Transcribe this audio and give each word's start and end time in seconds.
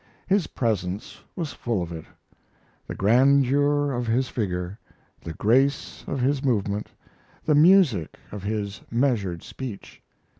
His 0.25 0.47
presence 0.47 1.21
was 1.35 1.53
full 1.53 1.83
of 1.83 1.91
it: 1.91 2.05
the 2.87 2.95
grandeur 2.95 3.91
of 3.91 4.07
his 4.07 4.29
figure; 4.29 4.79
the 5.23 5.33
grace 5.33 6.03
of 6.07 6.19
his 6.19 6.43
movement; 6.43 6.89
the 7.45 7.53
music 7.53 8.17
of 8.31 8.41
his 8.41 8.81
measured 8.89 9.43
speech. 9.43 10.01